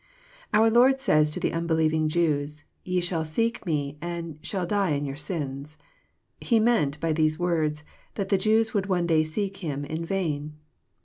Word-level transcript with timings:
Our 0.51 0.71
Lord 0.71 0.99
says 0.99 1.29
to 1.29 1.39
the 1.39 1.53
unbelieving 1.53 2.09
Jews," 2.09 2.63
Ye 2.83 3.01
shall 3.01 3.23
seek 3.23 3.63
Me, 3.67 3.99
and 4.01 4.39
shall 4.41 4.65
die 4.65 4.93
in 4.93 5.05
your 5.05 5.15
sins." 5.15 5.77
He 6.39 6.59
meant, 6.59 6.99
by 6.99 7.13
these 7.13 7.37
words, 7.37 7.83
that 8.15 8.29
the 8.29 8.37
Jews 8.39 8.73
would 8.73 8.87
one 8.87 9.05
day 9.05 9.23
seek 9.23 9.57
Him 9.57 9.85
in 9.85 10.03
vain. 10.03 10.55